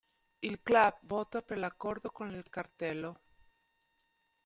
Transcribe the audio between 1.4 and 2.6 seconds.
per l'accordo con il